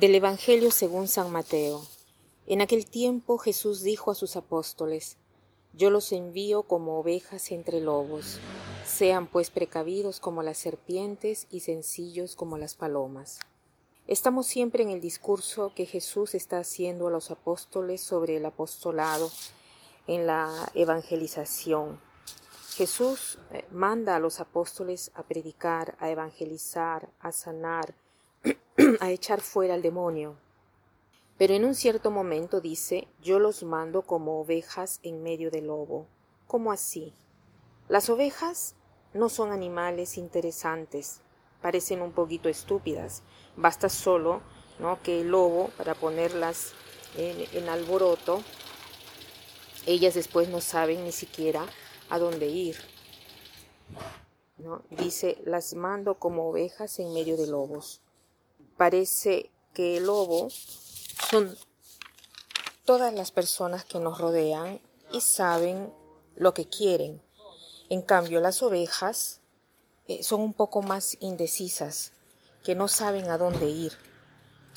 [0.00, 1.80] Del Evangelio según San Mateo.
[2.46, 5.16] En aquel tiempo Jesús dijo a sus apóstoles,
[5.72, 8.38] Yo los envío como ovejas entre lobos.
[8.84, 13.38] Sean pues precavidos como las serpientes y sencillos como las palomas.
[14.06, 19.30] Estamos siempre en el discurso que Jesús está haciendo a los apóstoles sobre el apostolado
[20.06, 21.98] en la evangelización.
[22.74, 27.94] Jesús eh, manda a los apóstoles a predicar, a evangelizar, a sanar,
[29.00, 30.36] a echar fuera al demonio.
[31.38, 36.06] Pero en un cierto momento dice, yo los mando como ovejas en medio del lobo.
[36.46, 37.12] ¿Cómo así?
[37.88, 38.74] Las ovejas
[39.12, 41.20] no son animales interesantes,
[41.60, 43.22] parecen un poquito estúpidas.
[43.56, 44.40] Basta solo
[44.78, 45.00] ¿no?
[45.02, 46.72] que el lobo, para ponerlas
[47.16, 48.42] en, alboroto,
[49.86, 51.66] ellas después no saben ni siquiera
[52.10, 52.76] a dónde ir.
[54.58, 54.82] ¿no?
[54.90, 58.02] Dice, las mando como ovejas en medio de lobos.
[58.76, 60.48] Parece que el lobo
[61.30, 61.56] son
[62.84, 64.80] todas las personas que nos rodean
[65.12, 65.92] y saben
[66.34, 67.22] lo que quieren.
[67.88, 69.40] En cambio, las ovejas
[70.08, 72.12] eh, son un poco más indecisas,
[72.64, 73.92] que no saben a dónde ir.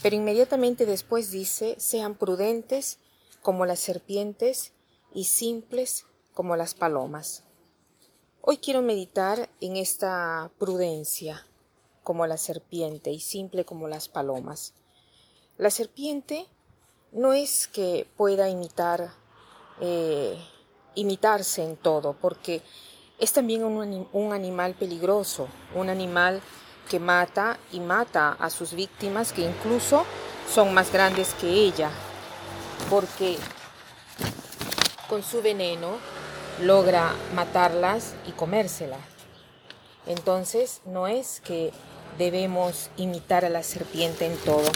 [0.02, 3.00] Pero inmediatamente después dice, sean prudentes
[3.42, 4.72] como las serpientes
[5.14, 7.44] y simples como las palomas.
[8.42, 11.48] Hoy quiero meditar en esta prudencia
[12.03, 14.73] como la serpiente y simple como las palomas.
[15.58, 16.47] La serpiente
[17.11, 19.11] no es que pueda imitar,
[19.81, 20.38] eh,
[20.95, 22.61] imitarse en todo, porque
[23.20, 26.42] es también un, un animal peligroso, un animal
[26.89, 30.05] que mata y mata a sus víctimas que incluso
[30.52, 31.92] son más grandes que ella,
[32.89, 33.38] porque
[35.08, 35.97] con su veneno
[36.61, 39.18] logra matarlas y comérselas.
[40.08, 41.71] Entonces no es que
[42.17, 44.70] debemos imitar a la serpiente en todo,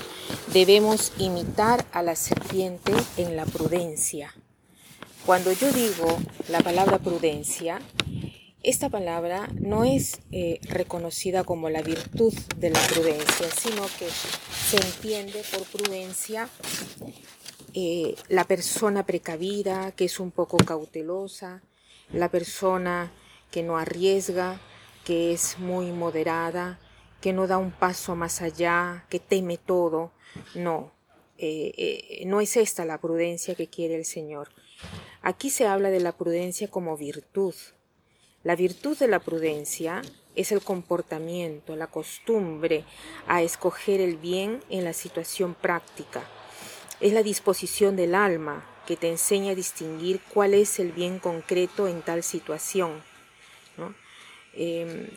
[0.53, 4.33] debemos imitar a la serpiente en la prudencia.
[5.25, 6.17] Cuando yo digo
[6.49, 7.79] la palabra prudencia,
[8.63, 14.77] esta palabra no es eh, reconocida como la virtud de la prudencia, sino que se
[14.77, 16.47] entiende por prudencia
[17.73, 21.61] eh, la persona precavida, que es un poco cautelosa,
[22.13, 23.11] la persona
[23.51, 24.61] que no arriesga,
[25.03, 26.79] que es muy moderada,
[27.21, 30.11] que no da un paso más allá, que teme todo.
[30.55, 30.91] No,
[31.37, 34.49] eh, eh, no es esta la prudencia que quiere el Señor.
[35.21, 37.55] Aquí se habla de la prudencia como virtud.
[38.43, 40.01] La virtud de la prudencia
[40.35, 42.83] es el comportamiento, la costumbre
[43.27, 46.23] a escoger el bien en la situación práctica.
[46.99, 51.87] Es la disposición del alma que te enseña a distinguir cuál es el bien concreto
[51.87, 53.01] en tal situación.
[54.55, 55.07] Em,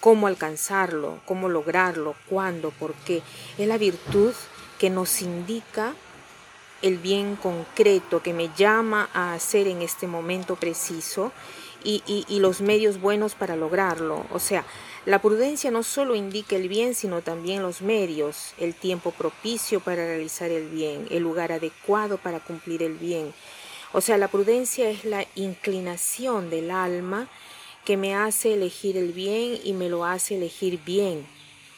[0.00, 3.22] cómo alcanzarlo, cómo lograrlo, cuándo, por qué.
[3.56, 4.34] Es la virtud
[4.78, 5.94] que nos indica
[6.82, 11.32] el bien concreto que me llama a hacer en este momento preciso
[11.82, 14.26] y, y, los medios buenos para lograrlo.
[14.30, 14.64] O sea,
[15.06, 20.04] la prudencia no solo indica el bien, sino también los medios, el tiempo propicio para
[20.04, 23.32] realizar el bien, el lugar adecuado para cumplir el bien.
[23.92, 27.28] O sea, la prudencia es la inclinación del alma
[27.84, 31.26] que me hace elegir el bien y me lo hace elegir bien.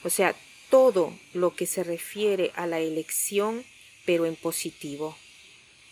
[0.05, 0.35] O sea,
[0.71, 3.65] todo lo que se refiere a la elección,
[4.05, 5.17] pero en positivo.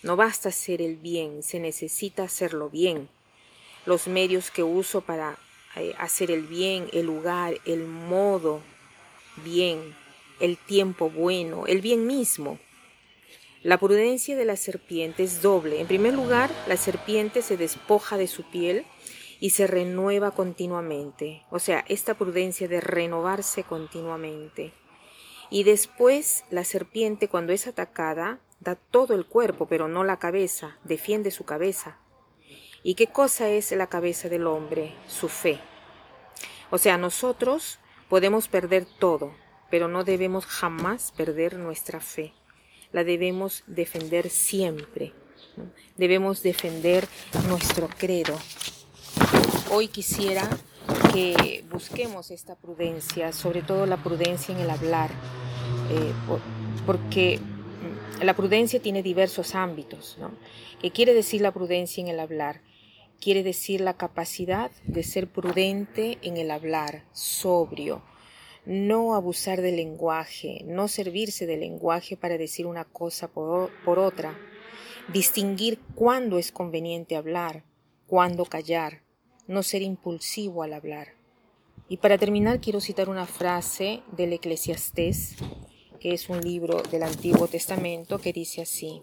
[0.03, 3.09] No basta hacer el bien, se necesita hacerlo bien.
[3.87, 5.39] Los medios que uso para
[5.77, 8.61] eh, hacer el bien, el lugar, el modo
[9.45, 9.97] bien,
[10.41, 12.59] el tiempo bueno, el bien mismo.
[13.63, 15.81] La prudencia de la serpiente es doble.
[15.81, 18.85] En primer lugar, la serpiente se despoja de su piel
[19.41, 21.45] y se renueva continuamente.
[21.51, 24.73] O sea, esta prudencia de renovarse continuamente.
[25.51, 30.79] Y después la serpiente cuando es atacada da todo el cuerpo, pero no la cabeza,
[30.85, 31.99] defiende su cabeza.
[32.83, 34.95] ¿Y qué cosa es la cabeza del hombre?
[35.07, 35.61] Su fe.
[36.71, 37.79] O sea, nosotros
[38.09, 39.35] podemos perder todo,
[39.71, 42.33] pero no debemos jamás perder nuestra fe.
[42.93, 45.13] La debemos defender siempre.
[45.97, 47.07] Debemos defender
[47.49, 48.39] nuestro credo,
[49.77, 50.49] Hoy quisiera
[51.13, 55.11] que busquemos esta prudencia, sobre todo la prudencia en el hablar,
[55.91, 56.13] eh,
[56.87, 60.17] porque mm, la prudencia tiene diversos ámbitos.
[60.21, 60.31] ¿no?
[60.81, 62.61] ¿Qué quiere decir la prudencia en el hablar?
[63.21, 68.01] Quiere decir la capacidad de ser prudente en el hablar, sobrio,
[68.67, 74.39] no abusar del lenguaje, no servirse del lenguaje para decir una cosa por, por otra,
[75.13, 77.65] distinguir cuándo es conveniente hablar,
[78.07, 79.03] cuándo callar,
[79.47, 81.15] no ser impulsivo al hablar.
[81.89, 85.37] Y para terminar quiero citar una frase del eclesiastés
[86.05, 89.01] que es un libro del Antiguo Testamento que dice así,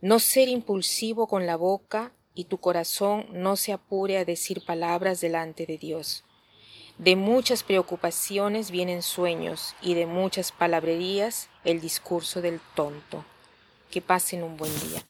[0.00, 5.20] No ser impulsivo con la boca y tu corazón no se apure a decir palabras
[5.20, 6.24] delante de Dios.
[6.96, 13.26] De muchas preocupaciones vienen sueños y de muchas palabrerías el discurso del tonto.
[13.90, 15.04] Que pasen un buen día.